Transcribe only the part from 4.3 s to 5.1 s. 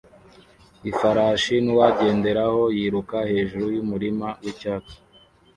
wicyatsi